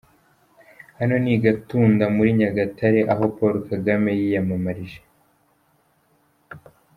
Hano 0.99 1.15
ni 1.23 1.31
i 1.35 1.37
Gatunda 1.45 2.03
muri 2.15 2.29
Nyagatare 2.39 2.99
aho 3.13 3.23
Paul 3.35 3.55
Kagame 3.69 4.09
yiyamamarije. 4.19 4.99